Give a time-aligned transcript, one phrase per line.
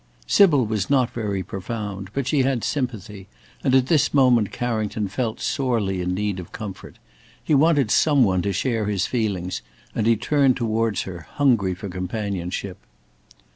[0.25, 3.27] Sybil was not very profound, but she had sympathy,
[3.63, 6.97] and at this moment Carrington felt sorely in need of comfort.
[7.43, 9.61] He wanted some one to share his feelings,
[9.93, 12.79] and he turned towards her hungry for companionship.